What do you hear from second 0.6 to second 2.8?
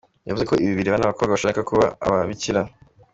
ibi bireba n'abakobwa bashaka kuba ababikira.